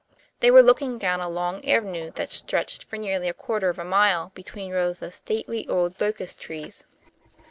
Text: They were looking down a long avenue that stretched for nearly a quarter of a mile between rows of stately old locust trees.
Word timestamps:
They 0.39 0.49
were 0.49 0.63
looking 0.63 0.97
down 0.97 1.21
a 1.21 1.29
long 1.29 1.63
avenue 1.63 2.09
that 2.15 2.31
stretched 2.31 2.83
for 2.83 2.97
nearly 2.97 3.29
a 3.29 3.35
quarter 3.35 3.69
of 3.69 3.77
a 3.77 3.85
mile 3.85 4.31
between 4.33 4.71
rows 4.71 4.99
of 4.99 5.13
stately 5.13 5.67
old 5.67 6.01
locust 6.01 6.39
trees. 6.39 6.87